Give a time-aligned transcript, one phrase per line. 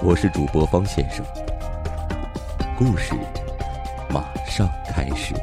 [0.00, 1.26] 我是主播方先生，
[2.78, 3.14] 故事
[4.08, 5.34] 马上开始。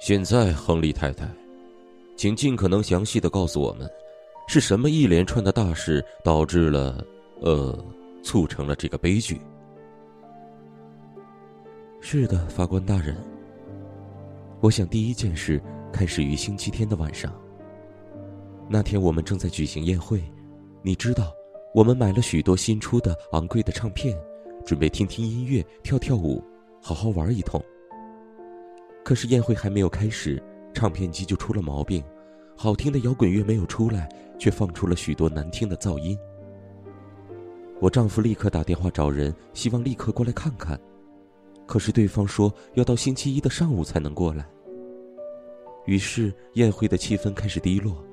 [0.00, 1.24] 现在，亨利太太，
[2.16, 3.88] 请尽可能详细的告诉我们，
[4.48, 7.06] 是什么一连串的大事导致了，
[7.40, 7.78] 呃，
[8.24, 9.40] 促成了这个悲剧？
[12.00, 13.16] 是的，法官大人。
[14.60, 17.32] 我想第一件事开始于星期天的晚上。
[18.68, 20.22] 那天我们正在举行宴会，
[20.80, 21.32] 你知道，
[21.74, 24.16] 我们买了许多新出的昂贵的唱片，
[24.64, 26.42] 准备听听音乐、跳跳舞，
[26.80, 27.62] 好好玩一通。
[29.04, 32.02] 可是宴会还没有开始，唱片机就出了毛病，
[32.56, 34.08] 好听的摇滚乐没有出来，
[34.38, 36.16] 却放出了许多难听的噪音。
[37.80, 40.80] 我丈夫立刻打电话找人，希望立刻过来看看，
[41.66, 44.46] 可是对方说要到星期一的上午才能过来。
[45.86, 48.04] 于是宴会的气氛开始低落。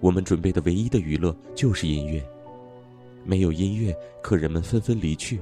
[0.00, 2.22] 我们准备的唯一的娱乐就是音乐，
[3.24, 5.40] 没有音乐，客人们纷纷离去。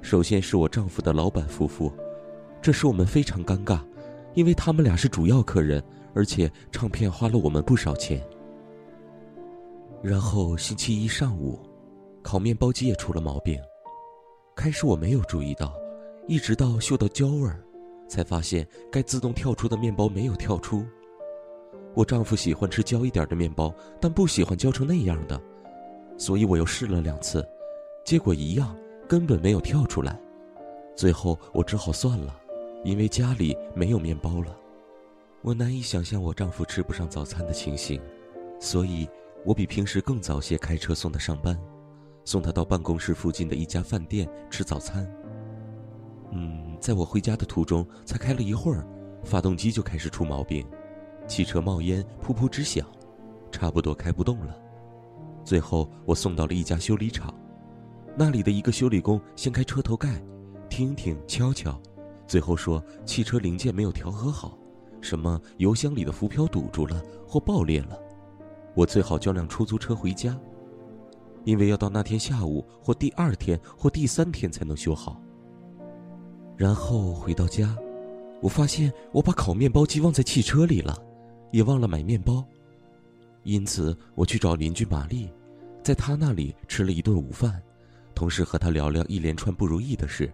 [0.00, 1.92] 首先是我丈夫的老板夫妇。
[2.60, 3.80] 这使我们非常尴尬，
[4.34, 5.82] 因为他们俩是主要客人，
[6.14, 8.20] 而且唱片花了我们不少钱。
[10.02, 11.60] 然后星期一上午，
[12.22, 13.56] 烤面包机也出了毛病。
[14.56, 15.72] 开始我没有注意到，
[16.26, 17.62] 一直到嗅到焦味儿，
[18.08, 20.84] 才发现该自动跳出的面包没有跳出。
[21.94, 25.40] 我丈夫喜欢吃焦一点的面包，但不喜欢焦成那样的，
[26.16, 27.46] 所以我又试了两次，
[28.04, 28.76] 结果一样，
[29.06, 30.18] 根本没有跳出来。
[30.96, 32.34] 最后我只好算了。
[32.84, 34.56] 因为家里没有面包了，
[35.42, 38.00] 我难以想象我丈夫吃不上早餐的情形，
[38.60, 39.06] 所以
[39.44, 41.58] 我比平时更早些开车送他上班，
[42.24, 45.12] 送他到办公室附近的一家饭店吃早餐。
[46.30, 48.86] 嗯，在我回家的途中，才开了一会儿，
[49.24, 50.66] 发动机就开始出毛病，
[51.26, 52.86] 汽车冒烟噗噗直响，
[53.50, 54.56] 差不多开不动了。
[55.44, 57.34] 最后我送到了一家修理厂，
[58.16, 60.22] 那里的一个修理工掀开车头盖，
[60.68, 61.80] 听听敲敲。
[62.26, 64.58] 最后说汽车零件没有调和好，
[65.00, 67.98] 什么油箱里的浮漂堵住了或爆裂了，
[68.74, 70.38] 我最好叫辆出租车回家，
[71.44, 75.18] 因为要到那天下午或第二天或第三天才能修好。
[76.58, 77.74] 然后回到家，
[78.42, 81.00] 我发现我把烤面包机忘在汽车里了，
[81.52, 82.44] 也忘了买面包，
[83.44, 85.30] 因此我去找邻居玛丽，
[85.84, 87.62] 在她那里吃了一顿午饭，
[88.12, 90.30] 同时和她聊聊一连串不如意的事。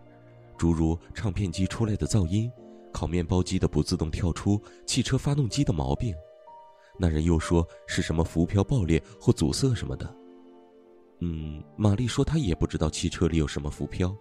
[0.57, 2.51] 诸如唱片机出来的噪音、
[2.91, 6.15] 烤面包机的不自动跳出、汽车发动机的毛病，
[6.99, 10.17] 那人又说是什么浮漂爆裂或阻塞什么的。
[11.21, 14.17] 嗯，玛丽说她也不知道汽车里有什么浮漂，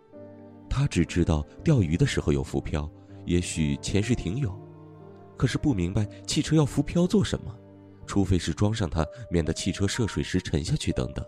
[0.75, 2.89] 他只知道钓鱼的时候有浮漂，
[3.27, 4.51] 也许潜水艇有，
[5.37, 7.55] 可是不明白汽车要浮漂做什么，
[8.07, 11.23] 除非是装上它，免得汽车涉水时沉下去等等。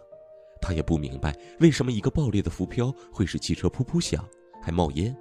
[0.59, 4.27] 他也不明白为什么一个爆裂的浮漂会使汽车噗噗响。
[4.63, 5.15] 还冒烟。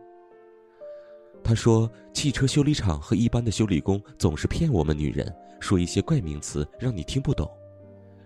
[1.42, 5.30] 他说：“汽车修理厂和一般的修理工总是骗我们女人，
[5.60, 7.46] 说一些怪名词让你听不懂，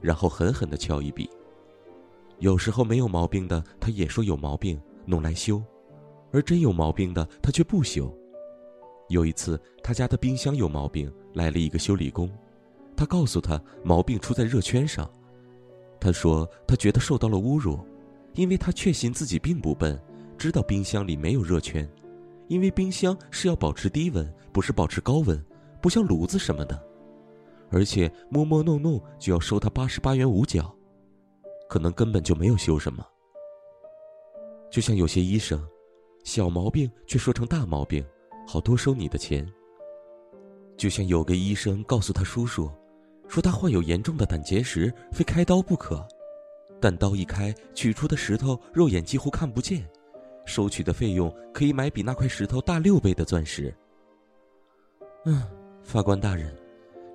[0.01, 1.29] 然后狠狠地敲一笔。
[2.39, 5.61] 有时候没有毛病的，他也说有毛病，弄来修；
[6.33, 8.13] 而真有毛病的，他却不修。
[9.09, 12.31] 有一次，他家的冰箱有毛病，来了一个修理工，
[12.97, 15.11] 他告诉他毛病出在热圈上。
[16.01, 17.79] 他说他觉得受到了侮辱，
[18.35, 19.99] 因为他确信自己并不笨。”
[20.39, 21.91] 知道冰箱里没有热圈，
[22.47, 25.45] 因为冰箱是要保持低温，不是保持高温，
[25.83, 26.81] 不像炉子什么的。
[27.73, 30.73] 而且摸摸弄弄就要收他八十八元五角，
[31.69, 33.05] 可能根本就没有修什么。
[34.71, 35.61] 就像有些医生，
[36.29, 38.05] 小毛病却说成大毛病，
[38.47, 39.51] 好多收你的钱。
[40.77, 42.71] 就像有个医生告诉他叔叔，
[43.27, 46.07] 说他患有严重的胆结石，非开刀不可，
[46.79, 49.89] 但刀一开，取出的石头肉眼几乎看不见。
[50.45, 53.75] 收取的费用可以买比那块石头大六倍的钻石。
[55.25, 55.43] 嗯，
[55.83, 56.55] 法官大人，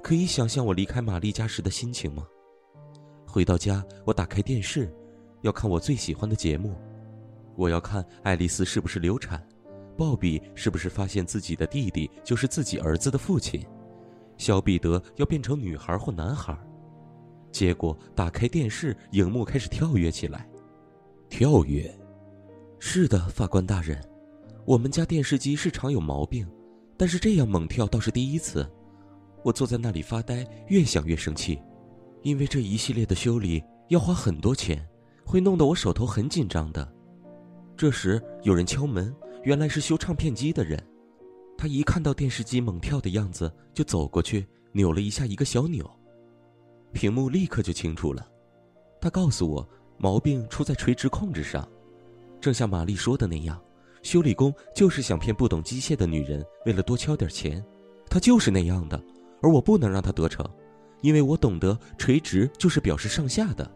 [0.01, 2.27] 可以想象我离开玛丽家时的心情吗？
[3.27, 4.91] 回到家，我打开电视，
[5.43, 6.75] 要看我最喜欢的节目。
[7.55, 9.45] 我要看爱丽丝是不是流产，
[9.97, 13.65] 鲍比是不是发现自己的弟弟就是自己儿子的父亲，
[14.37, 16.57] 小彼得要变成女孩或男孩。
[17.51, 20.49] 结果打开电视，荧幕开始跳跃起来。
[21.29, 21.93] 跳跃？
[22.79, 24.03] 是的，法官大人，
[24.65, 26.47] 我们家电视机是常有毛病，
[26.97, 28.67] 但是这样猛跳倒是第一次。
[29.43, 31.61] 我坐在那里发呆，越想越生气，
[32.23, 34.83] 因为这一系列的修理要花很多钱，
[35.25, 36.91] 会弄得我手头很紧张的。
[37.83, 39.13] 这时有人敲门，
[39.43, 40.81] 原来是修唱片机的人。
[41.57, 45.85] 他一看到电视机猛跳的样子，就走过去扭了一下一个小钮，
[46.93, 48.25] 屏幕立刻就清楚了。
[49.01, 51.67] 他告诉我，毛病出在垂直控制上。
[52.39, 53.61] 正像玛丽说的那样，
[54.01, 57.61] 修理工就是想骗不懂机械的女人，为了多敲点钱。
[58.09, 58.97] 他就是那样的，
[59.41, 60.49] 而我不能让他得逞，
[61.01, 63.69] 因为我懂得垂直就是表示上下的，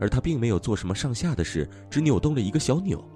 [0.00, 3.06] 而他并没有做什么上下的事，只扭动了一个小钮。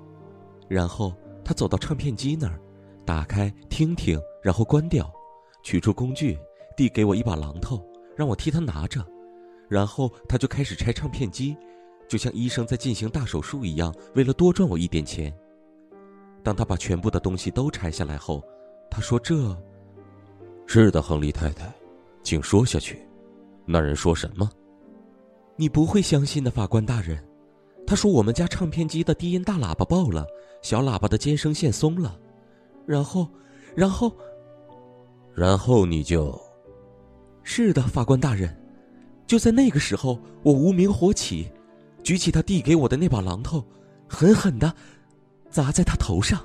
[0.69, 1.15] 然后
[1.45, 2.59] 他走到唱片机那儿。
[3.05, 5.13] 打开听听，然后关掉，
[5.65, 6.39] 取出工具，
[6.77, 7.85] 递给我一把榔头，
[8.17, 9.05] 让我替他拿着，
[9.69, 11.57] 然后他就开始拆唱片机，
[12.07, 15.37] 就像医生在进行大手术一样，为了多赚我一点钱。
[16.45, 18.41] 当他把全部的东西都拆下来后，
[18.89, 19.35] 他说：“这，
[20.67, 21.75] 是的，亨利太太，
[22.23, 23.05] 请说下去。
[23.67, 24.49] 那人说什么？
[25.57, 27.21] 你不会相信的，法官大人。
[27.87, 30.27] 他说我们家唱片机的低音大喇叭爆了，
[30.63, 32.19] 小喇叭的尖声线松了。”
[32.87, 33.29] 然后，
[33.75, 34.13] 然后，
[35.35, 36.41] 然后你就，
[37.43, 38.55] 是的，法官大人，
[39.27, 41.51] 就在那个时候，我无名火起，
[42.03, 43.65] 举起他递给我的那把榔头，
[44.09, 44.75] 狠狠的
[45.49, 46.45] 砸在他头上。